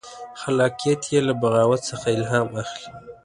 خلاقیت 0.41 1.01
یې 1.13 1.19
له 1.27 1.33
بغاوت 1.41 1.81
څخه 1.89 2.07
الهام 2.15 2.47
اخلي. 2.61 2.89